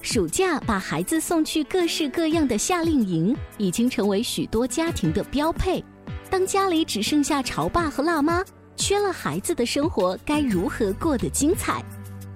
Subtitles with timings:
[0.00, 5.84] 暑假把孩子送去各式各样的夏令营，已经成为许多家庭的标配。
[6.30, 8.44] 当家里只剩下潮爸和辣妈，
[8.76, 11.84] 缺了孩子的生活该如何过得精彩？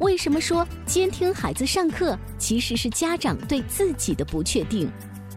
[0.01, 4.91] 为什么说监听孩子上课其实是家长对自己的不确定？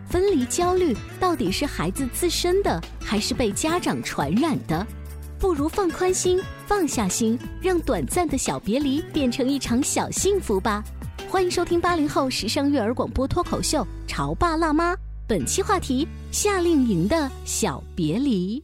[0.09, 4.85] 分离焦虑到底是孩子自身的，还是被家长传染的？
[5.39, 10.83] 不如放宽心，放下心，让短暂的小别离变成一场小幸福吧。
[11.36, 14.94] 欢迎收听八零后时尚育儿广播脱口秀《潮爸辣妈》，
[15.28, 18.64] 本期话题：夏令营的小别离。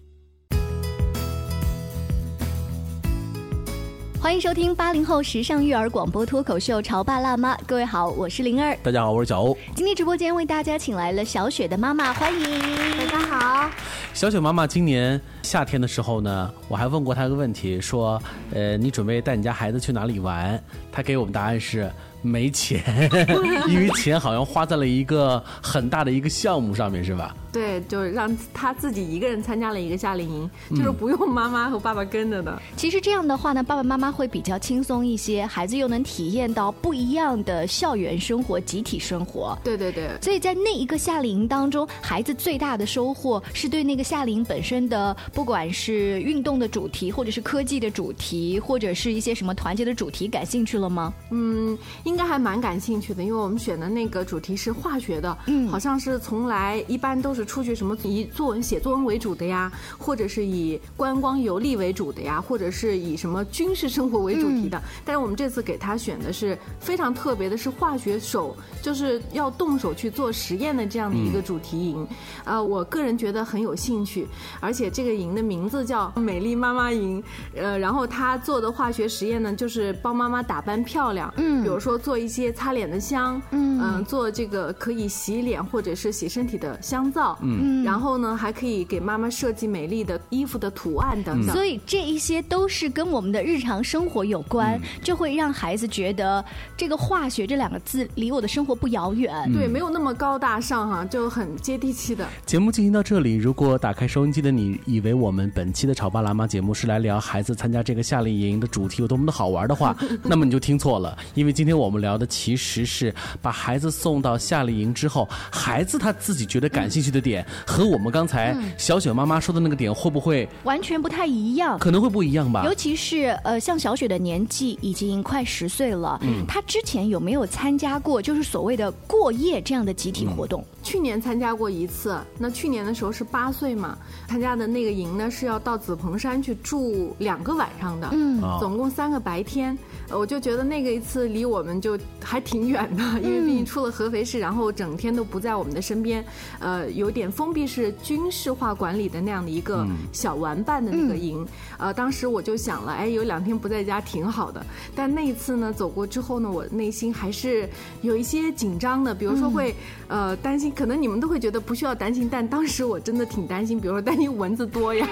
[4.21, 8.73] 欢迎收听八零后时尚育儿广播脱口秀《潮爸辣妈》，各位好，我是灵儿。
[8.81, 9.57] 大家好，我是小欧。
[9.75, 12.49] 今天直播间为大家请来了小雪的妈妈，欢迎
[12.97, 13.69] 大家好。
[14.13, 18.21] 小雪妈妈今年夏天的时候呢，我还问过她一个问题，说，
[18.53, 20.57] 呃，你准备带你家孩子去哪里玩？
[20.89, 21.91] 她给我们答案是。
[22.21, 22.83] 没钱，
[23.67, 27.35] 因为钱好像花在了一个很大的一个项目上面，是吧？
[27.51, 32.61] 对，就是让他自己一个人参加了一个夏令营，就是不用妈妈和爸爸跟着的。
[32.77, 39.57] 其实这样的话呢，爸爸妈妈会比较轻松一些，孩子又能体验到不一样的校园生活、集体生活。
[39.65, 40.09] 对对对。
[40.21, 51.13] 所以在那一个夏令营当中，孩子最大的收获是对那个夏令营本身的，不管是运动的主题，或者是科技的主题，或者是一些什么团结的主题，感兴趣了吗？
[51.31, 51.77] 嗯，
[52.11, 57.41] 应该还蛮感兴趣的，因为我们选的那个主题是化学的，嗯，好像是从来一般都是。
[57.51, 64.81] 出去什么以作文写作文为主的呀，或者是以观光游历为主的呀，或者是以什么军事生活为主题的。
[65.03, 72.07] 但是我们这次给他选的是非常特别的，是化学手，就是要动手去做实验的这样的一个主题营。
[72.45, 74.27] 呃，我个人觉得很有兴趣，
[74.59, 77.21] 而且这个营的名字叫“美丽妈妈营”。
[77.53, 87.37] 呃，然后他做的化学实验呢，就是帮妈妈打扮漂亮，嗯，比如说做一些擦脸的香，嗯，做这个可以洗脸或者是洗身体的香皂。
[87.41, 91.55] 嗯，然后呢，还可以给妈妈设计美丽的衣服的图案等等。
[91.55, 96.43] 所以这一些都是跟我们的日常生活有关，就会让孩子觉得
[96.75, 99.31] 这个化学这两个字离我的生活不遥远。
[99.53, 102.27] 对，没有那么高大上哈，就很接地气的。
[102.45, 117.45] 节目进行到这里，如果打开收音机的你以为我们本期的潮爸辣妈节目是来聊孩子参加这个夏令营的主题有多么的好玩的话， 那么你就听错了，因为今天我们聊的其实是把孩子送到夏令营之后，孩子他自己觉得感兴趣的点。
[117.67, 121.77] 和我们刚才小雪妈妈说的那个点会不会完全不太一样？
[121.77, 122.63] 可能会不一样吧。
[122.65, 130.63] 尤其是呃，像小雪的年纪已经快十岁了，嗯，她之前有没有参加过就是所谓的过夜这样的集体活动？
[130.81, 133.97] 去年参加过一次，那去年的时候是八岁嘛，
[134.27, 139.77] 参加的那个营呢是要到紫蓬山去住两个晚上的，嗯，总共三个白天。
[140.13, 146.23] 我就觉得那个一次离我们就还挺远的，因为毕竟出了合肥市，然后整天都不在我们的身边，
[146.59, 151.47] 呃，有点封闭式军事化管理的那样的一个小玩伴的那个营，
[151.77, 154.65] 呃，当时我就想了，哎，有两天不在家挺好的。
[154.93, 157.69] 但那一次呢，走过之后呢，我内心还是
[158.01, 159.73] 有一些紧张的，比如说会
[160.07, 165.07] 呃担心，可能你们都会觉得不需要担心，但当时我真的挺担心，比如说担心蚊子多呀，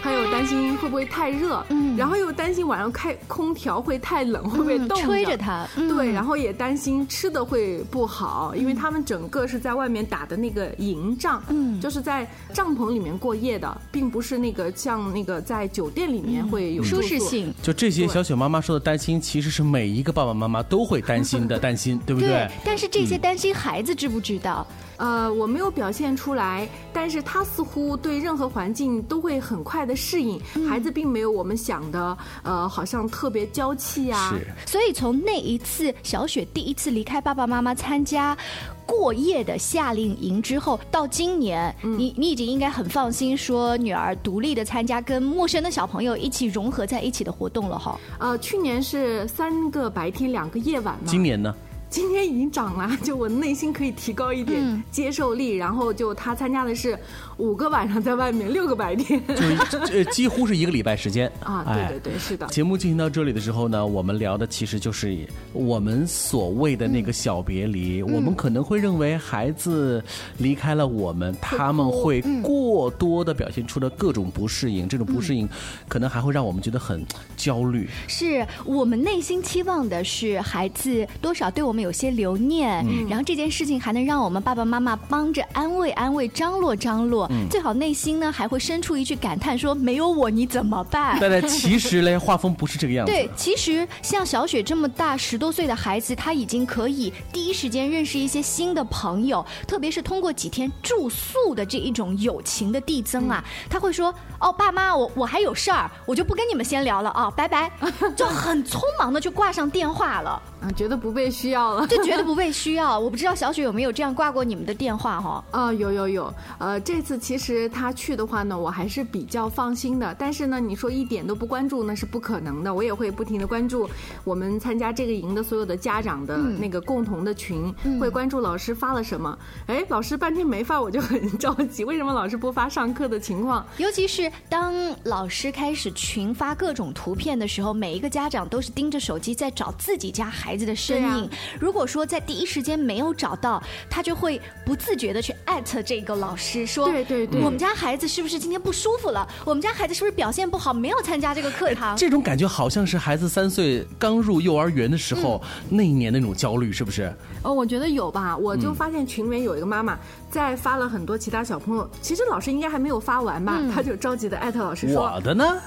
[0.00, 1.64] 还有担心会不会太热，
[1.96, 3.96] 然后又担心晚上开空调会。
[4.07, 17.52] 太冷会被冻吹着它，对，然后也担心吃的会不好，因为他们整个是在外面打的那个营帐，嗯，就是在帐篷里面过夜的，并不是那个像那个在酒店里面会有舒适性。
[17.62, 22.48] 就这些小雪妈妈说的担心，其实是每一个爸爸妈妈都会担心的担心，对不对？
[22.64, 24.66] 但是这些担心孩子知不知道？
[24.98, 30.28] 呃，我没有表现出来，但是他似乎对任何环境都会很快的适应。
[30.28, 34.34] 应，孩子并没有我们想的，呃，好像特别娇气啊。
[34.34, 38.36] 是，所以从那一次小雪第一次离开爸爸妈妈参加
[38.84, 47.98] 过夜的夏令营之后，到今年，你你已经应该很放心说女儿独立的参加跟陌生的小朋友一起融合在一起的活动了哈。
[48.18, 51.54] 呃，去年是三个白天两个夜晚嘛，今年呢？
[51.90, 56.98] 今天已经涨了，就我内心可以提高一点接受力，然后就他参加的是
[57.38, 59.20] 五个晚上在外面，六个白天，
[59.70, 62.46] 就呃几乎是一个礼拜时间 啊，对对对，是的。
[62.48, 70.04] 节目进行到这里的时候呢，我们聊的其实就是我们所谓的那个小别离，我们可能会认为孩子
[70.36, 75.48] 离开了我们，他们会过多的表现出了各种不适应，这种不适应
[75.88, 77.02] 可能还会让我们觉得很
[77.34, 77.88] 焦虑。
[78.06, 81.77] 是我们内心期望的是孩子多少对我们。
[81.82, 93.12] 有些留念，然后这件事情还能让我们爸爸妈妈帮着安慰安慰张罗张罗，最好内心呢还会生出一句感叹说：“没有我你怎么办？”对对，其实嘞，画风不是这个样子。
[93.12, 107.70] 对，其实像小雪这么大十多岁的孩子，他已经可以第一时间认识一些新的朋友，特别是通过几天住宿的这一种友情的递增啊，他会说：“哦，爸妈，我我还有事儿，我就不跟你们先聊了啊，拜拜。”
[108.16, 110.40] 就很匆忙的就挂上电话了。
[110.68, 112.98] 啊，觉得不被需要了， 就觉得不被需要。
[112.98, 115.42] 我不知道小雪有没有这样挂过你们的电话哈？
[115.50, 116.32] 啊，有有有。
[116.58, 120.14] 呃，这次其实他去的话呢，我还是比较放心的。
[120.18, 122.72] 但是呢，你说一点都不关注那是不可能的。
[122.74, 123.88] 我也会不停的关注
[124.24, 129.38] 我们参加这个营的所有的家长的那个共同的群，会关注老师发了什么。
[129.66, 131.84] 哎，老师半天没发，我就很着急。
[131.84, 133.64] 为什么老师不发上课的情况？
[133.78, 134.74] 尤其是当
[135.04, 140.57] 老师开始群发各种图片的时候，每一个家长都是盯着手机在找自己家孩。
[140.58, 149.24] 孩子的身影，如果说在第一时间没有找到，他就会不自觉的去艾特这个老师说：“对对对，我们家孩子是不是今天不舒服了？
[149.44, 157.14] 我们家孩子是不是表现不好，没有参加这个课堂？”这种感觉好像是孩子三岁刚入幼儿园的时候那一年那种焦虑，是不是？
[157.44, 158.36] 哦，我觉得有吧。
[158.36, 159.96] 我就发现群里面有一个妈妈
[160.28, 165.44] 在发了很多其他小朋友，其实老师应该还没有发完吧，他就着急的艾特老师说：“我的呢？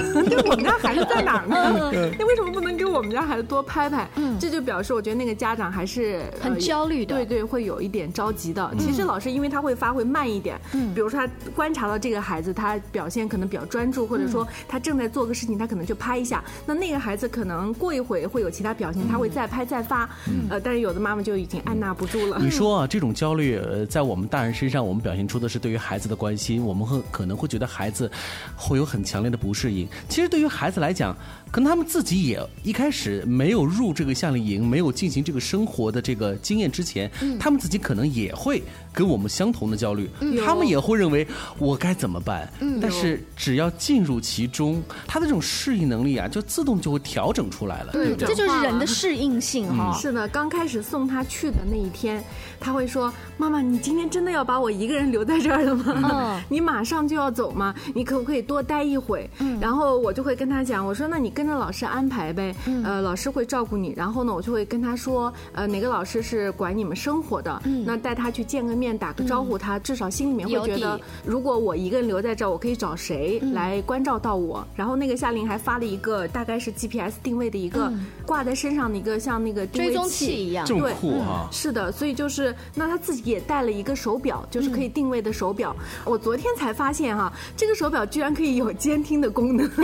[0.50, 1.92] 我们家孩子在哪儿呢？
[2.20, 4.71] 你为什么不能给我们家孩子多拍拍？”嗯，这就表。
[4.72, 8.74] 表示我觉得那个家长还是很焦虑的，对对，会有一点着急的。
[8.80, 16.42] 其实老师因为他会发挥慢一点，嗯，比如说他观察到这个孩子他表现可能比较专注，或者说他正在做个事情，他可能就拍一下。
[16.66, 20.10] 那那个孩子可能过一会会有其他表现，他会再拍再发。
[20.50, 22.38] 呃，但是有的妈妈就已经按捺不住了。
[22.40, 28.10] 你说啊， 这种焦虑呃，在我们大人身上，我们表现出的是对于孩子的关心，我们会可能会觉得孩子
[28.56, 29.86] 会有很强烈的不适应。
[30.08, 31.14] 其实对于孩子来讲，
[31.52, 34.61] 可能他们自己也一开始没有入这个夏令营。
[34.66, 37.10] 没有进行这个生活的这个经验之前，
[37.40, 38.62] 他们自己可能也会
[38.94, 40.10] 跟我们相同的焦虑，
[40.46, 41.28] 他们也会认为
[41.58, 42.48] 我该怎么办？
[42.82, 47.92] 但是只要进入其中，他的这种适应能力啊，就自动就会调整出来了。
[47.92, 49.98] 对，这就是人的适应性哈。
[50.00, 52.24] 是的，刚开始送他去的那一天，
[52.60, 56.44] 他会说：“妈妈，你今天真的要把我一个人留在这儿了吗？
[56.48, 57.74] 你马上就要走吗？
[57.96, 59.30] 你可不可以多待一会？”
[59.60, 63.94] 然后我就会跟他讲：“我说那你跟着老师安排呗，呃，老师会照顾你。
[63.98, 67.62] 然后呢，我就。”会跟他说，呃，哪个老师是管你们生活的？
[67.66, 74.66] 嗯，那带他去见个面，打个招呼，他至少心里面会觉得，如果我一个人留在这儿，我可以找谁来关照到我？
[74.76, 77.92] 然后那个夏令还发了一个大概是 GPS 定位的一个
[78.26, 81.48] 挂在身上的一个像那个追踪器一样，这么酷啊！
[81.52, 85.76] 是的，所以就是那他自己也带了一个手表，就是可以定位的手表。
[86.06, 89.66] 我昨天才发现哈，这个手表居然可以有监听的功能，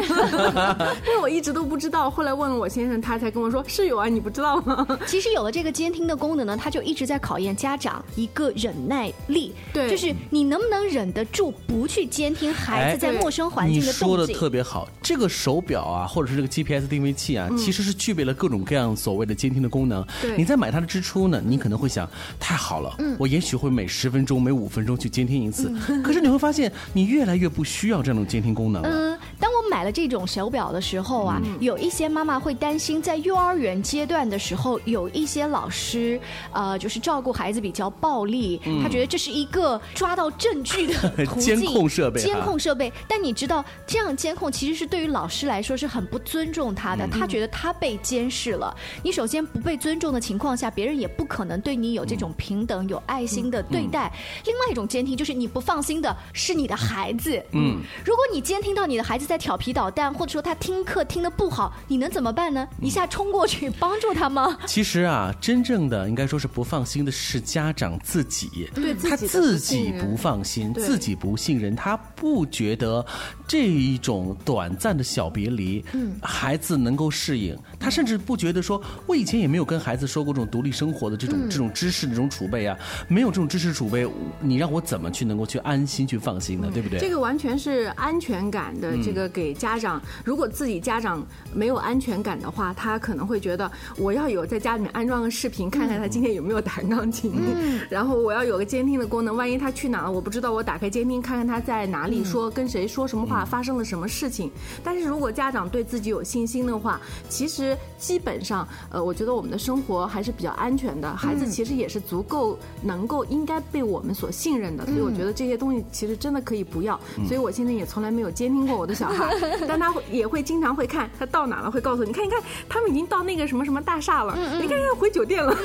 [1.06, 2.10] 因为我一直都不知道。
[2.10, 4.57] 后来问了我先生，他才跟我说是有啊，你不知道。
[5.06, 9.54] 其实有了这个监听的功能呢，它就一直在考验家长一个忍耐力。
[9.74, 14.08] 对，就是你能不能忍得住不去监听孩子在陌生环境的动静。
[14.08, 20.06] 你说的特别好，这个手表啊，或者是这个 GPS 定位器啊，其实是具备了各种各样所谓的监听的功能。
[20.22, 22.10] 对，你在买它的之初呢，你可能会想，
[22.40, 25.74] 太好了，我也许会每十分钟、每五分钟去监听一次。
[26.04, 29.16] 可是你会发现，你越来越不需要这种监听功能了。
[29.38, 36.20] 嗯，当我买了这种手表的时候啊，有一些妈妈会担心，在幼儿园阶段的时候，有一些老师，
[36.51, 41.56] 呃，就是照顾孩子比较暴力，他觉得这是一个抓到证据的 途径。
[41.58, 42.91] 监控设备，监控设备。
[43.08, 47.08] 但你知道，这样监控其实是对于老师来说是很不尊重他的。
[47.08, 48.75] 他觉得他被监视了。
[49.03, 54.12] 你首先不被尊重的情况下，别人也不可能对你有这种平等、有爱心的对待。
[54.46, 57.44] 另外一种监听就是你不放心的是你的孩子。
[57.51, 59.38] 嗯，如果你监听到你的孩子在。
[59.38, 62.67] 调皮捣蛋，或者说他听课听得不好，你能怎么办呢？
[62.81, 64.57] 一下冲过去帮助他吗？
[64.65, 69.57] 其实啊，真正的应该说是不放心的是家长自己，对自己的他自
[70.01, 73.05] 不放心，自己不信任，他不觉得
[73.48, 84.05] 这一种短暂的小别离，嗯，孩子能够适应，他甚至不觉得说，我以前也没有跟孩子说过这种独立生活的这种、这种知识的这种储备啊，没有这种知识储备，
[84.41, 86.69] 你让我怎么去能够去安心去放心呢？
[86.74, 87.00] 对不对？
[87.00, 90.01] 这个完全是安全感的，这个给家长。
[90.25, 97.33] 如果自己家长没有安全感的话，他可能会觉得我要有在家里面安装个视频，看看他今天有没有弹钢琴，
[97.89, 104.51] 然后我要有个监听的功能，万一他去哪了我不知道，我打开监听看看他在哪里，说跟谁说什么话，发生了什么事情。
[104.83, 117.00] 但是如果家长对自己有信心的话，其实基本上，呃，我觉得我们的生活还是比较安全的，孩子其实也是足够能够应该被我们所信任的，所以我觉得这些东西其实真的可以不要。
[117.27, 119.36] 所以我现在也从来没有监听过我的小孩，
[119.68, 125.56] 但他会也会经常会看他到哪了，会告诉你看一看，他们已经到那个什么什么大厦了，你看看回酒店了，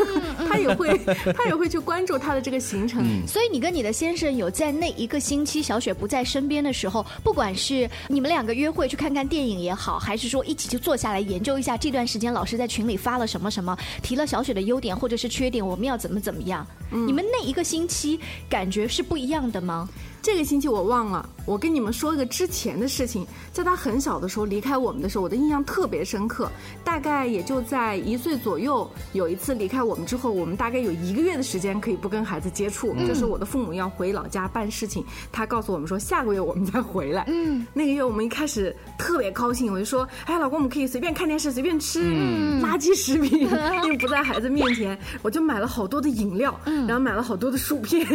[0.49, 0.99] 他也会
[1.37, 3.05] 他也会去关注他的这个行程。
[3.27, 16.67] 所以你跟你的先生有在那一个星期小雪不在身边的时候，不管是你们两个约会去看看电影也好，还是说一起就坐下来研究一下这段时间老师在群里发了什么什么，提了小雪的优点或者是缺点，我们要怎么怎么样？
[16.91, 18.19] 你们那一个星期
[18.49, 19.89] 感觉是不一样的吗？
[20.23, 26.49] 这个星期我忘了，我跟你们说一个之前的事情，在他很小的时候离开我们的时候，我的印象特别深刻。
[26.85, 37.25] 大概也就在一岁左右，有一次离开我们之后，我们大概有一个月的时间可以不跟孩子接触，就是我的父母要回老家办事情，他告诉我们说下个月我们再回来。
[37.26, 42.00] 嗯，那个月我们一开始特别高兴，我就说，哎，老公，我们可以随便看电视，随便吃
[42.62, 43.41] 垃圾食品，
[43.83, 48.07] 因为不在孩子面前，我就买了好多的饮料，嗯然后买了好多的薯片，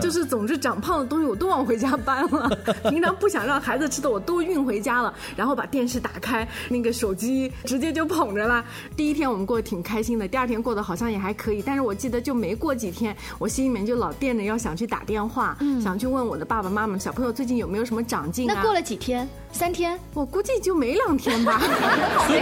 [0.00, 2.50] 就是总之长胖的东西我都往回家搬了。
[2.90, 8.64] 平常不想让孩子吃的我都运回家了，然后把电视打开，那个手机直接就捧着了。
[8.96, 18.54] 第一天我们过得挺开心的，第二天过得好像也还可以，但是我记得就没过几天，我心里面就老惦着要想去打电话，想去问我的爸爸妈妈，小朋友最近有没有什么长进啊？
[18.54, 19.28] 那过了几天？
[19.52, 19.98] 三天？
[20.14, 21.60] 我估计就没两天吧。
[22.26, 22.40] 所以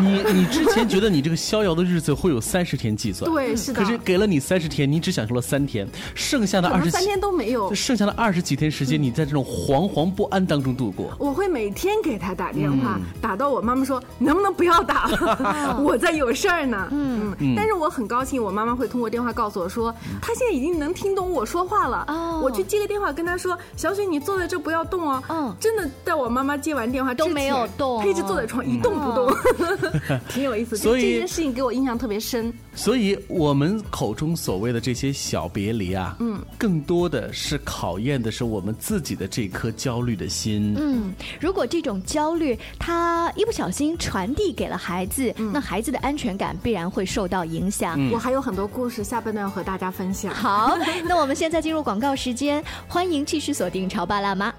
[0.00, 3.80] 你你你之前觉得你这个逍遥的日子会有三十天计算，对，是的。
[3.80, 7.72] 可是给了你三十天，你只享受了三天，剩下的二十三天都没有。
[7.74, 11.14] 剩下的二十几天时间，你在这种惶惶不安当中度过。
[11.18, 16.88] 我会每天给他打电话，打到我妈妈说能不能不要打了， 我在有事儿呢。
[16.92, 17.54] 嗯嗯。
[17.56, 22.04] 但是我很高兴，我妈妈会通过电话告诉我说，她现在已经能听懂我说话了。
[22.08, 25.22] 哦我去接个电话跟她说，小雪你坐在这不要动哦。
[25.28, 29.32] 嗯真的，在我妈妈接完电话都没有动她一直坐在床一动不动，
[30.30, 30.76] 挺有意思。
[30.76, 32.52] 所以这件事情给我印象特别深。
[32.74, 40.74] 所以我们口中所谓的这些小别离啊，嗯，更多的是考验的是我们自己的这颗焦虑的心。
[40.78, 47.98] 嗯，如果这种焦虑他一不小心传递给了孩子，那孩子的安全感必然会受到影响。
[48.10, 50.34] 我还有很多故事，下半段要和大家分享。
[50.34, 54.50] 好， 那我们现在进入广告时间，欢迎继续锁定《潮爸辣妈》。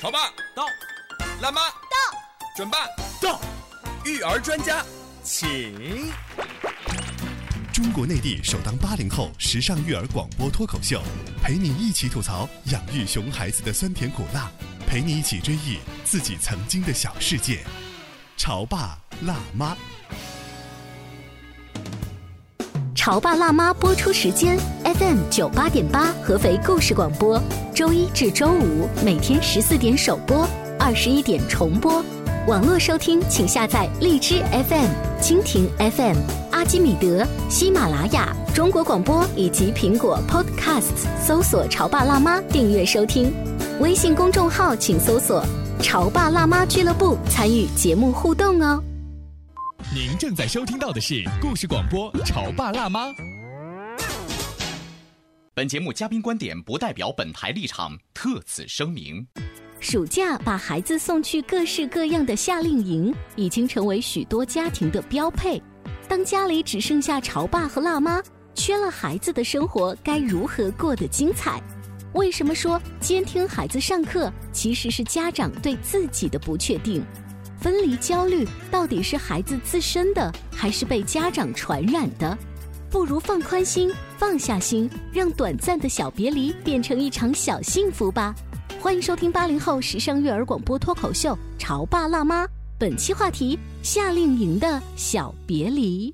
[0.00, 0.18] 潮爸
[0.54, 0.64] 到，
[1.40, 2.18] 辣妈到，
[2.56, 2.78] 准爸
[3.20, 3.40] 到，
[4.04, 4.84] 育儿专家，
[5.22, 6.10] 请。
[7.72, 11.00] 中国内地首档八零后时尚育儿广播脱口秀，
[11.42, 14.50] 陪你一起吐槽养育熊孩子的酸甜苦辣，
[14.90, 17.60] 陪你一起追忆自己曾经的小世界。
[18.36, 19.76] 潮爸辣妈。
[22.92, 27.40] 潮爸辣妈播出时间：FM 九八点八，合肥故事广播，
[27.72, 30.44] 周一至周五每天十四点首播，
[30.76, 32.04] 二十一点重播。
[32.48, 34.90] 网络收听，请下载荔枝 FM、
[35.22, 36.16] 蜻蜓 FM、
[36.50, 43.32] 阿基米德、喜马拉雅、中国广播以及苹果 Podcasts，搜索“潮爸辣妈”订阅收听。
[43.80, 45.42] 微信公众号请搜索
[45.80, 48.84] “潮爸辣妈俱乐部”，参与节目互动哦。
[49.94, 53.06] 您正在收听到的是故事广播《潮爸辣妈》。
[55.54, 59.26] 本节目嘉宾观点不代表本台立场，特此声明。
[59.80, 65.60] 暑假把孩子送去各式各样的夏令营，已经成为许多家庭的标配。
[66.06, 68.22] 当家里只剩下潮爸和辣妈，
[68.54, 71.62] 缺了孩子的生活该如何过得精彩？
[72.12, 77.04] 为什么说监听孩子上课其实是家长对自己的不确定？
[77.60, 82.36] 分离焦虑到底是孩子自身的，还是被家长传染的？
[82.90, 88.34] 不如放宽心，放下心，让短暂的小别离变成一场小幸福吧。
[88.80, 92.44] 欢迎收听八零后时尚育儿广播脱口秀《潮爸辣妈》，
[92.78, 96.12] 本期话题：夏令营的小别离。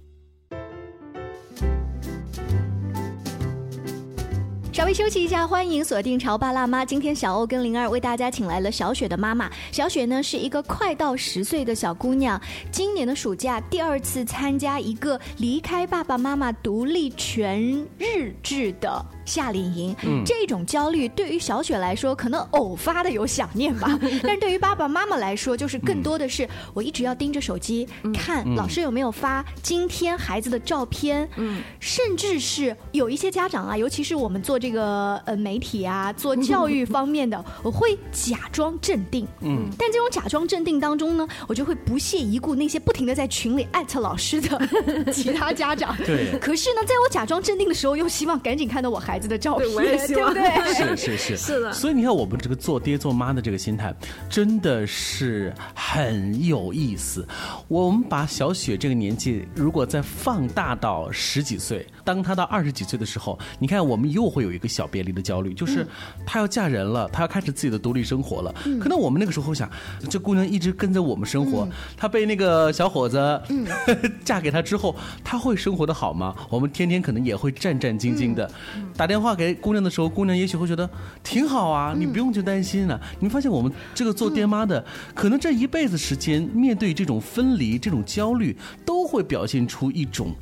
[4.76, 6.84] 稍微休息一下，欢迎锁定潮爸辣妈。
[6.84, 9.50] 今天小欧跟灵儿为大家请来了小雪的妈妈。
[9.72, 12.38] 小雪呢是一个快到十岁的小姑娘，
[12.70, 17.58] 今年的暑假第二次参加一个离开爸爸妈妈独立全
[17.96, 19.94] 日制的夏令营。
[20.04, 20.22] 嗯。
[20.24, 28.54] 这种焦虑对于小雪来说，可能偶发的有想念吧， 但是对于爸爸妈妈来说，就是更多的是我一直要盯着手机、看嗯。
[28.54, 31.62] 老师有没有发今天孩子的照片，嗯。
[31.80, 39.26] 甚至是有一些家长啊，尤其是我们做这个呃媒体啊，做教育方面的， 我会假装镇定。
[39.40, 44.66] 嗯，但这种假装镇定当中呢，我就会不屑一顾那些不停的在群里艾特老师的
[45.12, 45.96] 其他家长。
[46.04, 46.38] 对。
[46.38, 50.96] 可是呢，在我假装镇定的时候，又希望赶紧看到我孩子的照片，对我也希望对不对？
[50.96, 53.94] 是 是是是的所以你看，我们这个做爹做妈的这个心态，
[54.28, 57.26] 真的是很有意思。
[57.68, 65.84] 我们把小雪这个年纪，如果再放大到十几岁，当她到二十几岁的时候，你看我们又会有一个小别离的焦虑，就是
[66.24, 68.54] 她要嫁人了，她要开始自己的独立生活了。
[68.80, 69.68] 可能我们那个时候想，
[70.08, 73.42] 这姑娘一直跟着我们生活，她被那个小伙子
[74.24, 74.94] 嫁给他之后，
[75.24, 76.34] 她会生活的好吗？
[76.48, 78.48] 我们天天可能也会战战兢兢的。
[78.96, 80.88] 打电话给姑娘的时候，姑娘也许会觉得
[81.24, 83.00] 挺好啊，你不用去担心了。
[83.18, 84.84] 你发现我们这个做爹妈的，
[85.14, 90.34] 可能这一辈子时间面对这种分离、这种焦虑，都会表现出一种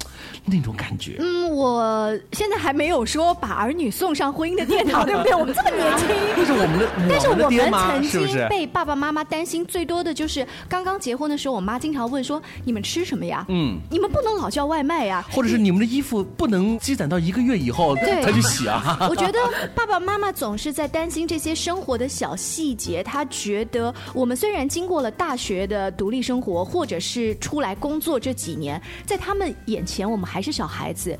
[0.44, 1.16] 那种感觉。
[1.20, 5.34] 嗯，我现在还没有说把儿女送上婚姻的殿堂，对不对？
[5.34, 6.08] 我们这么年轻。
[6.36, 8.02] 但是我们的但是我们曾？
[8.02, 13.44] 经被爸爸妈妈担心最多的就是刚刚结婚的时候，我妈经常问说：“你们吃什么呀？
[13.48, 13.78] 嗯。
[13.90, 18.98] 你们不能老叫外卖呀。”或者是你们的衣服不能积攒到一个月以后对才去洗啊？
[19.08, 19.38] 我觉得
[19.74, 23.02] 爸爸妈妈总是在担心这些生活的小细节。
[23.02, 31.18] 他觉得我们虽然经过了大学的独立生活，或者是出来工作这几年，在他们眼前我们还是小孩子，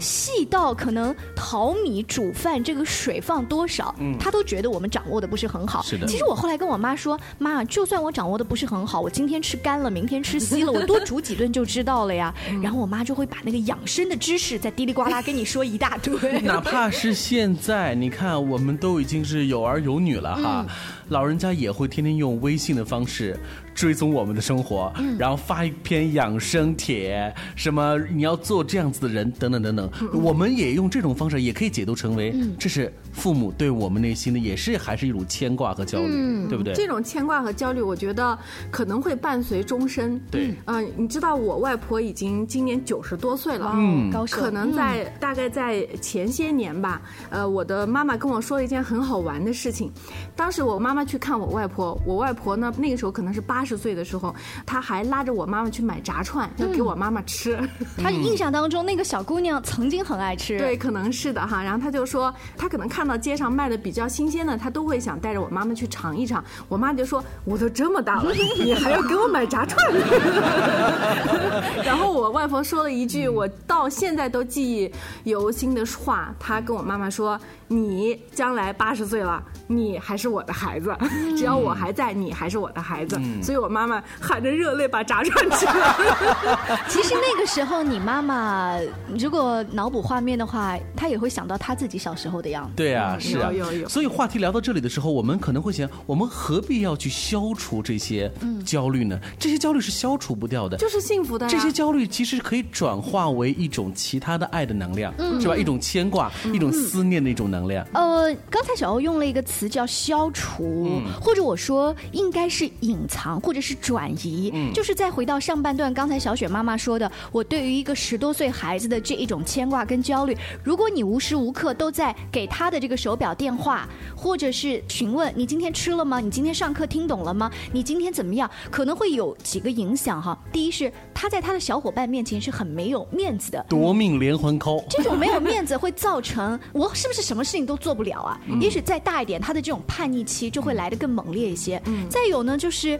[0.00, 5.82] 细到可能淘米煮饭这个水放多少，他都觉得我们掌握的不是很好。
[5.82, 12.34] 是的其实我后来跟我妈说，妈，就算我掌握的不是很好，我今天吃干了，明天吃稀了， 我多煮几顿就知道了呀。
[12.62, 16.40] 然后我妈就会把那个养生的知识再滴里呱啦跟你说一大堆。
[16.40, 20.66] 哪怕是现在，你看我们都已经是有儿有女了哈，
[21.08, 23.38] 老人家也会天天用微信的方式
[23.74, 36.72] 追踪我们的生活，然后发一篇养生帖，什么你要做这样子的人等等等等，我们也用这种方式也可以解读成为这是父母对我们内心的也是还是一种牵挂和焦虑，对不对？
[36.74, 38.38] 这种牵挂和焦虑，我觉得
[38.70, 40.20] 可能会伴随终身。
[40.30, 40.54] 对。
[40.66, 44.10] 嗯、你知道我外婆已经今年九十多岁了，嗯。
[44.10, 49.90] 高手可能在、大概在前些年吧，呃，我的妈妈跟我说了一件很好玩的事情。
[50.36, 54.34] 当时我妈妈去看我外婆，我外婆呢那个时候可能是八十岁的时候，
[54.66, 57.58] 他还拉着我妈妈去买炸串，要给我妈妈吃。
[58.02, 61.62] 他印象当中那个小姑娘曾经很爱吃，对，可能是的哈。
[61.62, 66.44] 然后他就说，他可能看到街上卖的比较新鲜的，他都会想带着我妈妈去尝一尝。
[66.68, 69.82] 我妈就说：“我都这么大了， 你还要给我买炸串？”
[71.84, 74.90] 然后我外婆说了一句我到现在都记忆
[75.24, 80.94] 犹新的话，她跟我妈妈说：“你将来八十岁了，你还是我的孩子，
[81.36, 83.20] 只要我还在，你还是我的孩子。
[83.42, 86.78] 所以我妈妈含着热泪把炸串吃了。
[86.88, 88.78] 其实那个时候你妈妈
[89.18, 92.72] 如果脑补画面的话，她也会想到她自己小时候的样子。
[92.76, 98.30] 对啊，是啊，有有有所以话题聊到这里的时候，我们可能会想，我们何必要去消除这些
[98.64, 99.18] 焦虑呢？
[99.38, 100.76] 这些焦虑是消除不掉的。
[100.76, 101.50] 就是幸福的呀。
[101.50, 105.56] 这些焦虑其实可以转化为一种其他的爱的能量，是吧？
[105.56, 107.86] 一种牵挂，一种思念的一种能量。
[107.92, 114.52] 呃，刚才小欧用了一个词叫消除，或者我说应该是隐藏，或者是转移。
[114.72, 126.20] 就是再回到上半段，刚才小雪妈妈说的，我对于一个十多岁孩子的这一种牵挂跟焦虑，如果你无时无刻都在给他的这个手表电话，或者是询问你今天吃了吗？
[126.20, 127.50] 你今天上课听懂了吗？
[127.72, 128.50] 你今天怎么样？
[128.70, 130.38] 可能会有几个影响哈。
[130.50, 138.40] 第一是他在他的小伙伴面前是很没有面子的，夺命连环 call，这种没有面子会造成我是不是什么事情都做不了啊？
[138.60, 141.82] 也许再大一点，他的这种叛逆期就会来得更猛烈一些。
[142.08, 142.98] 再有呢，就是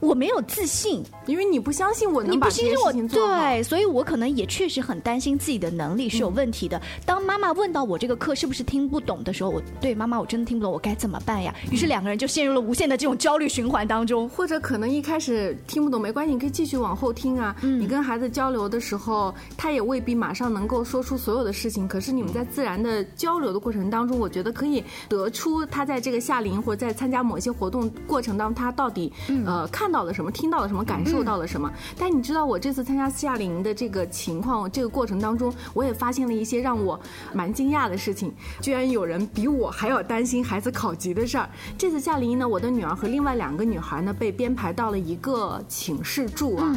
[0.00, 3.34] 我没有自信，因为你不相信我你能把这些事不信我，情做好。
[3.34, 6.80] 对，所以我可能也确实很担心自己的能力是有问题的。
[7.04, 11.54] 当妈妈问到我这个课是不是听不懂的时候，我对妈妈我真的听不懂，我该怎么办呀？
[11.70, 14.28] 于是两个人就陷入了无限的这种焦虑循环当中。
[14.28, 17.54] 或者可能一开始听不懂没关系，你可以继续往后听啊。
[17.62, 29.12] 嗯你跟孩子交流的时候，他也未必马上能够说出所有的事情，可是你们在自然的交流的过程当中，我觉得可以得出他在这个夏令营或者在参加某些活动过程当中，他到底、
[29.44, 31.72] 呃看到了什么，听到了什么，感受到了什么。
[31.98, 36.98] 但你知道我这次参加夏令营的这个情况，这个过程当中，我也发现了一些让我
[37.32, 41.48] 蛮惊讶的事情，居然有人比我还要担心孩子考级的事儿。
[41.78, 46.74] 这次夏令营呢，我的女儿和另外两个女孩呢被编排到了一个寝室住啊。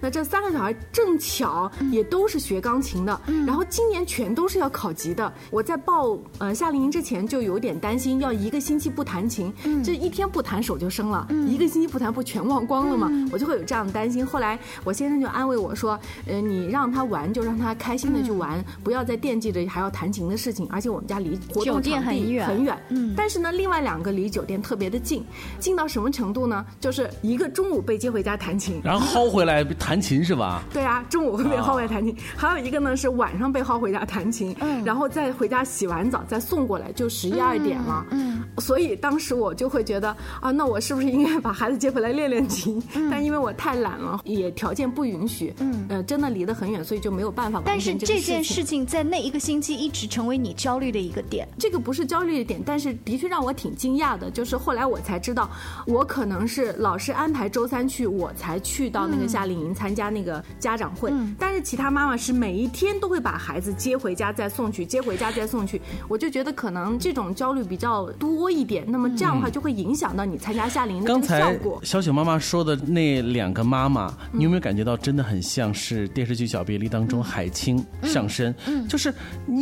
[0.00, 5.32] 那这三个小孩正巧也都是学钢琴的，然后今年全都是要考级的。
[5.50, 9.52] 我在报呃夏令营之前就有点担心，要一个星期不弹琴，
[9.84, 13.10] 这一天不弹手就生了，一个星期不弹不全忘光了吗？
[13.30, 14.24] 我就会有这样的担心。
[14.24, 20.66] 后来我先生就安慰我说，呃，你让他玩就让他开心的去玩，不要再惦记着还要弹琴的事情。
[20.70, 25.24] 而且我们家离活动酒店场地很远很远，嗯但是呢，另外两个离酒店特别的近，
[25.58, 26.64] 近到什么程度呢？
[26.80, 30.62] 就是一个中午被接回家弹琴，然后薅回来弹琴是吧？
[30.72, 38.06] 对啊，中午会被薅回来弹琴，还有一个呢是晚上被薅回家弹琴，嗯然后再回家洗完澡再送过来，就十一二点了。
[38.10, 42.82] 嗯，所以当时我就会觉得啊，那我是不是应该把孩子接回来练练琴？
[43.10, 51.46] 但因为我太懒了，也条件不允许，嗯，呃，真的离得很远，所以就没有办法但是这件事情在那一个星期一直成为你焦虑的一个点。
[51.58, 54.30] 这个不是焦虑的点，但是的确让我挺惊讶的。
[54.30, 55.50] 就是后来我才知道，
[55.86, 61.12] 我可能是老师安排周三去，我才去到那个夏令营参加那个家长会。
[61.38, 65.80] 但是其他妈妈是每一天都会把孩子接回家再送去，接回家再送去。
[66.08, 71.80] 我就觉得可能这种焦虑比较多一点，那么这样的话就会影响到你参加夏令营的刚才果。
[71.82, 78.54] 小雪妈妈说的那两个妈妈，你有没有感觉到真的很像是电视剧《小别离》当中海清上身？
[78.66, 79.12] 嗯就是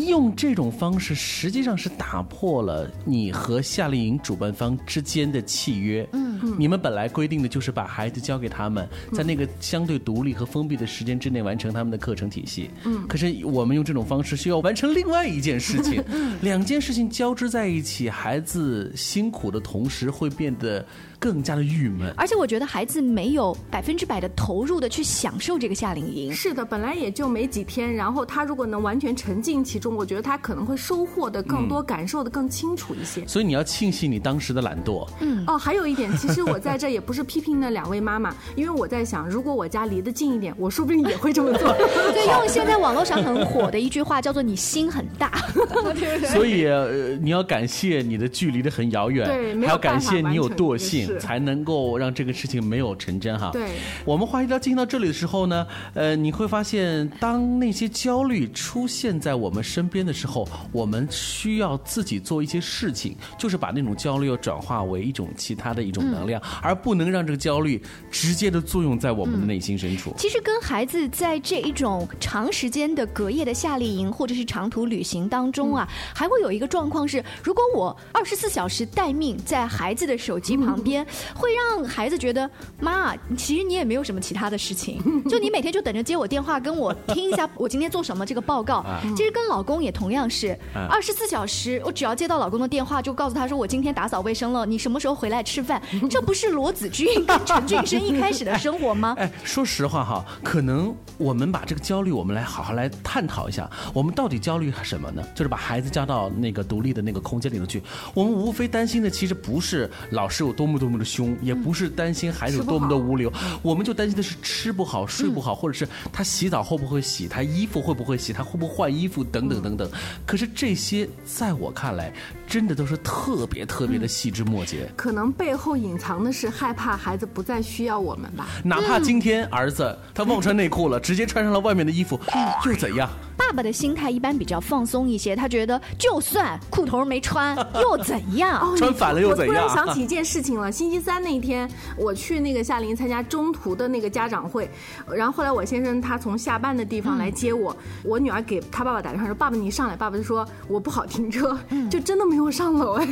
[0.07, 6.07] 用这种方式，实际上是打破了你和夏令营主办方之间的契约。
[6.12, 12.70] 嗯，你们本来规定的就是把孩子交给他们，在那个相对独立和封闭的时间之内完成他们的课程体系。
[12.85, 16.02] 嗯，可是我们用这种方式需要完成另外一件事情，
[16.42, 20.85] 两件事情交织在一起，孩子辛苦的同时会变得
[21.22, 22.12] 更加的郁闷。
[22.16, 26.32] 而且我觉得孩子没有百分之百的投入的去享受这个夏令营。
[26.32, 33.24] 是的，本来也就没几天，然后他如果能完全沉浸其中，我觉得他可能会收获的更多，感受的更清楚一些。
[33.28, 35.08] 所以你要庆幸你当时的懒惰。
[35.20, 41.72] 嗯哦，还有一点，其实我在这也不是批评那两位妈妈， 因为我在想，如果我家离得近一点，我说不定也会这么做。
[42.12, 46.18] 对，用现在网络上很火的一句话叫做“你心很大”，对不对？
[46.32, 53.51] 所以、呃、你要感谢你的距离的很遥远，对没有还要感谢你有惰性，事才能够让这个事情没有成真哈。
[53.53, 53.70] 对。
[54.05, 70.14] 我们话题到进行到这里的时候呢，呃，你会发现，当那些焦虑出现在我们身边的时候，我们需要自己做一些事情，就是把那种焦虑要转化为一种其他的一种能量，而不能让这个焦虑直接的作用在我们的内心深处。
[70.18, 81.01] 其实跟孩子在这一种长时间的隔夜的夏令营或者是长途旅行当中啊，还会有一个状况是，如果我二十四小时待命在孩子的手机旁边，
[81.34, 82.48] 会让孩子觉得
[82.80, 88.84] 妈，其实你也没有什么其他的事情， 就你每天就等着接我电话，跟我听一下 我今天做什么这个报告。
[89.16, 90.56] 其实跟老公也同样是
[90.88, 95.80] 二十四小时，我只要接到老公的电话，就告诉他说我今天打扫卫生了，你什么时候回来吃饭？
[96.10, 99.14] 这不是罗子君跟陈俊生一开始的生活吗？
[99.18, 105.22] 哎，说实话哈，可能我们把这个焦虑，我们来好好来探讨一下，我们到底焦虑什么呢？
[105.34, 107.82] 就是把孩子交到那个独立的那个空间里头去。
[108.14, 113.31] 我们无非担心的其实不是老师有多么多么的凶，也不是担心孩子有多么的无聊，
[113.62, 119.90] 我们就担心的是吃不好、睡不好，或者是他洗澡会不会洗，他衣服会不会洗，他会不会换衣服等等等等。
[120.26, 122.12] 可是这些在我看来，
[122.46, 124.88] 真的都是特别特别的细枝末节。
[124.96, 128.46] 可能背后隐藏的是害怕孩子不再需要我们吧。
[128.64, 132.18] 哪怕今天儿子他忘穿内裤了，直接穿上了外面的衣服，
[132.66, 133.11] 又怎样？
[133.48, 138.61] 爸爸的心态一般比较放松一些，他觉得就算裤头没穿 又怎样？
[138.61, 144.70] 哦穿反了又怎样我突然想起一件事情了，星期三那一天，我去那个夏令营参加中途的那个家长会，
[145.14, 151.59] 然后后来我先生他从下班的地方来接我，我女儿给他爸爸打电话说：“爸爸你上来。”爸爸就说：“我不好停车。
[151.90, 153.07] 就真的没有上楼哎。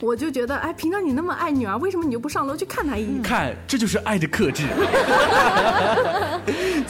[0.00, 3.22] 我就觉得哎，平常你那么爱女儿，为什么你就不上楼去看她一眼？
[3.22, 4.64] 看，这就是爱的克制。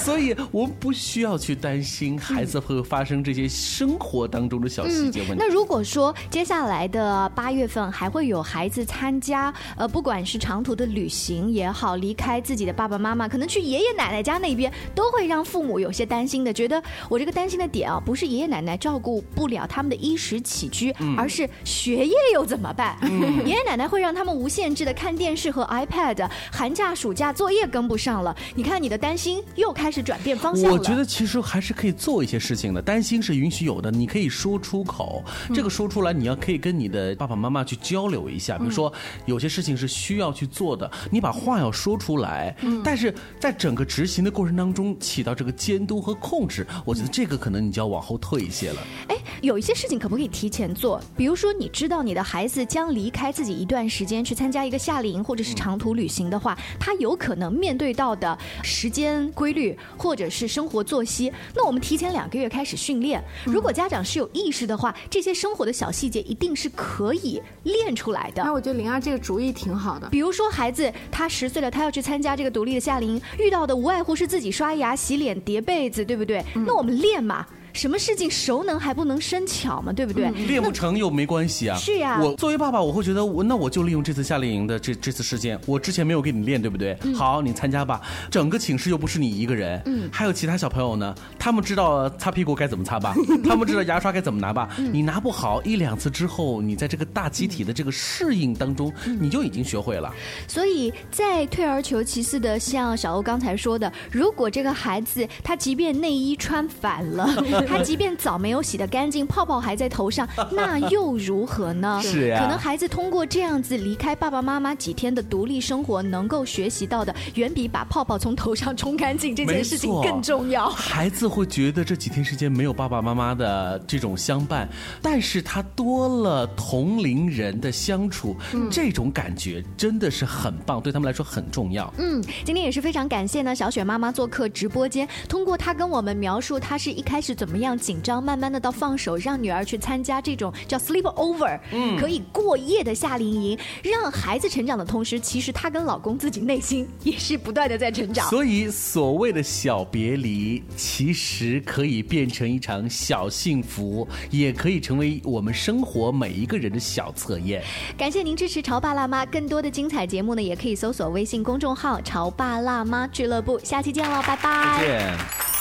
[0.04, 5.36] 所以我们不需要去担心孩子会发生这些生活当中的小细节问题。
[5.38, 22.98] 那如果说接下来的八月份还会有孩子参加，呃，不管是长途的旅行也好，离开自己的爸爸妈妈，可能去爷爷奶奶家那边，都会让父母有些担心的，觉得我这个担心的点啊，不是爷爷奶奶照顾不了他们的衣食起居，而是学业又怎么办？
[23.46, 30.72] 爷爷奶奶会让他们无限制的看电视和 iPad，寒假暑假作业跟不上了，你看你的担心又开开始转变方向了。
[30.72, 35.22] 我觉得其实还是可以做一些事情的，担心是允许有的，你可以说出口。
[35.54, 38.92] 这个说出来，你要可以跟你的爸爸妈妈去交流一下，比如说
[39.26, 42.56] 有些事情是需要去做的，你把话要说出来。
[42.82, 48.80] 但是在整个执行的过程当中，起到这个监督和控制，我觉得这个可能你就要往后退一些了。
[49.08, 51.00] 哎，有一些事情可不可以提前做？
[51.16, 63.22] 比如说，你知道你的孩子将离开自己一段时间去参加一个夏令营或者是长途旅行的话，他有可能面对到的时间规律或者是生活作息，那我们提前两个月开始训练。
[63.44, 68.42] 如果家长是有意识的话，这些生活的小细节一定是可以练出来的。
[68.42, 70.08] 那我觉得灵儿这个主意挺好的。
[70.08, 76.44] 比如说，孩子他十岁了，他要去参加这个独立的夏令营，遇到的无外乎是自己刷牙、洗脸、叠被子，对不对？
[76.66, 77.46] 那我们练嘛。
[77.74, 80.30] 什么事情熟能还不能生巧嘛，对不对？
[80.30, 81.76] 练不成又没关系啊。
[81.76, 82.20] 是呀。
[82.22, 86.96] 我作为爸爸，我会觉得我那我就利用这次夏令营的这这次事件，我之前没有给你练，对不对？
[87.14, 88.00] 好，你参加吧。
[88.30, 93.12] 整个寝室又不是你一个人，嗯，还有其他小朋友呢，他们知道擦屁股该怎么擦吧？
[93.44, 94.68] 他们知道牙刷该怎么拿吧？
[94.92, 100.14] 你拿不好一两次之后，你在这个大集体的这个适应当中，你就已经学会了。
[100.46, 107.28] 所以在退而求其次的，像小欧刚才说的，如果这个孩子他即便内衣穿反了。
[107.64, 112.00] 他即便澡没有洗得干净，泡泡还在头上，那又如何呢？
[112.02, 120.68] 是呀，可能孩子通过这样子离开爸爸妈妈几天的独立生活，能够学习到的，远比把泡泡从头上冲干净这件事情更重要。
[120.68, 124.68] 孩子会觉得这几天时间没有爸爸妈妈的这种相伴，
[125.02, 128.36] 但是他多了同龄人的相处，
[128.70, 131.92] 这种感觉真的是很棒，对他们来说很重要。
[131.98, 137.76] 嗯，今天也是非常感谢呢，小雪妈妈做客直播间，通过她跟我们描述，她是一开始怎么样。
[137.76, 148.28] 紧张，慢慢的到放手，让女儿去参加这种叫 sleep over，嗯，可以过夜的夏令营，让孩子成长的同时，其实她跟老公自己内心也是不断的在成长。
[148.30, 157.62] 所以所谓的小别离，其实可以变成一场小幸福，也可以成为我们生活每一个人的小测验。
[157.98, 163.58] 感谢您支持潮爸辣妈，更多的精彩节目呢，也可以搜索微信公众号“潮爸辣妈俱乐部”。
[163.64, 164.78] 下期见喽，拜拜。
[164.78, 165.53] 再见。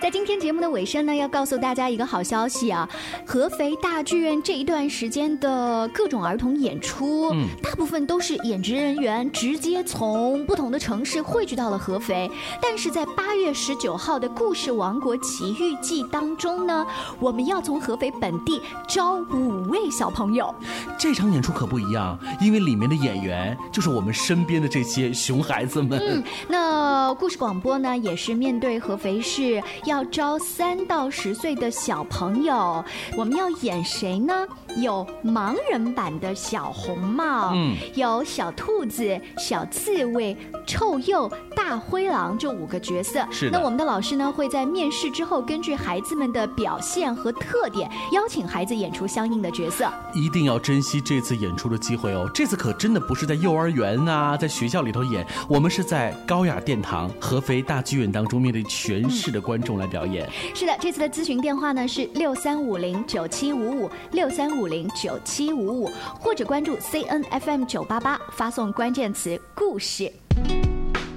[0.00, 2.88] 在今天节目的尾声呢，要告诉大家一个好消息啊！
[3.26, 12.30] 合肥大剧院这一段时间的各种儿童演出，嗯，大部分都是演职人员直接从不同的城市汇聚到了合肥。
[12.62, 16.86] 但是在八月十九号的故事王国奇遇记当中呢，
[17.18, 20.54] 我们要从合肥本地招五位小朋友。
[20.96, 25.98] 这场演出可不一样，因为里面的演员就是我们身边的这些熊孩子们。
[25.98, 29.60] 嗯，那故事广播呢，也是面对合肥市。
[29.88, 32.84] 要招三到十岁的小朋友，
[33.16, 34.46] 我们要演谁呢？
[34.76, 43.26] 有盲人版的小红帽，嗯，有小兔子、小刺猬、臭鼬、大灰狼这五个角色。
[43.30, 43.48] 是。
[43.50, 49.90] 那我们的老师呢，会在面试之后，根据孩子们的表现和特点，邀请孩子演出相应的角色。
[50.14, 52.30] 一定要珍惜这次演出的机会哦！
[52.34, 59.77] 这次可真的不是在幼儿园啊，在学校里头演，我们是在高雅殿堂合肥大剧院当中，面对全市的观众。
[59.78, 70.12] 来表演是的，这次的咨询电话呢是六三五零九七五五六三五零九七五五，或者关注 C N F M 九八八，发送关键词“故事”。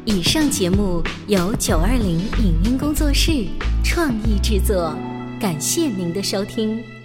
[0.05, 3.45] 以上节目由九二零影音工作室
[3.83, 4.95] 创意制作，
[5.39, 7.00] 感谢您的收听。